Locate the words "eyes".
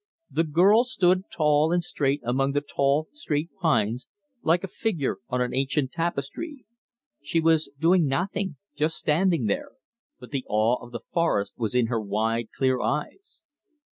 12.81-13.43